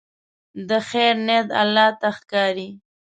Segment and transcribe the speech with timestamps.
[0.69, 2.69] د خیر نیت الله ته ښکاري.